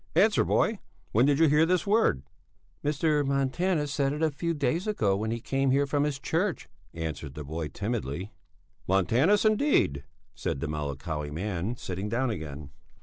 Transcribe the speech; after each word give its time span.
"Answer, 0.15 0.43
boy, 0.43 0.79
when 1.11 1.27
did 1.27 1.37
you 1.37 1.47
hear 1.47 1.63
this 1.63 1.85
word?" 1.85 2.23
"Mr. 2.83 3.23
Montanus 3.23 3.93
said 3.93 4.13
it 4.13 4.23
a 4.23 4.31
few 4.31 4.55
days 4.55 4.87
ago, 4.87 5.15
when 5.15 5.29
he 5.29 5.39
came 5.39 5.69
here 5.69 5.85
from 5.85 6.05
his 6.05 6.17
church," 6.17 6.67
answered 6.91 7.35
the 7.35 7.43
boy 7.43 7.67
timidly. 7.67 8.33
"Montanus, 8.87 9.45
indeed!" 9.45 10.03
said 10.33 10.59
the 10.59 10.67
melancholy 10.67 11.29
man, 11.29 11.77
sitting 11.77 12.09
down 12.09 12.31
again. 12.31 12.71